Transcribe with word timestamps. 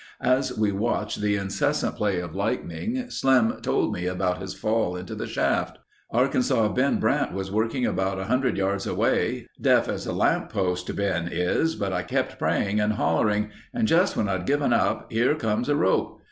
As 0.23 0.57
we 0.57 0.71
watched 0.71 1.21
the 1.21 1.35
incessant 1.35 1.95
play 1.97 2.19
of 2.21 2.33
lightning, 2.33 3.07
Slim 3.11 3.61
told 3.61 3.93
me 3.93 4.07
about 4.07 4.39
his 4.41 4.55
fall 4.55 4.95
into 4.97 5.13
the 5.13 5.27
shaft: 5.27 5.77
"Arkansas 6.09 6.69
Ben 6.69 6.97
Brandt 6.99 7.33
was 7.33 7.51
working 7.51 7.85
about 7.85 8.17
100 8.17 8.57
yards 8.57 8.87
away. 8.87 9.45
Deaf 9.61 9.87
as 9.87 10.07
a 10.07 10.11
lamp 10.11 10.51
post, 10.51 10.95
Ben 10.95 11.29
is, 11.31 11.75
but 11.75 11.93
I 11.93 12.01
kept 12.01 12.39
praying 12.39 12.79
and 12.79 12.93
hollering 12.93 13.51
and 13.75 13.87
just 13.87 14.17
when 14.17 14.27
I'd 14.27 14.47
given 14.47 14.73
up, 14.73 15.11
here 15.11 15.35
comes 15.35 15.69
a 15.69 15.75
rope. 15.75 16.17